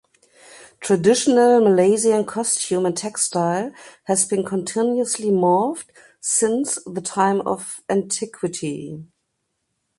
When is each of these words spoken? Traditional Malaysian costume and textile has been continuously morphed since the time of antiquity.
Traditional 0.79 1.61
Malaysian 1.63 2.25
costume 2.25 2.87
and 2.87 2.97
textile 2.97 3.71
has 4.05 4.25
been 4.25 4.43
continuously 4.43 5.29
morphed 5.29 5.89
since 6.19 6.79
the 6.87 7.01
time 7.01 7.39
of 7.41 7.81
antiquity. 7.87 9.05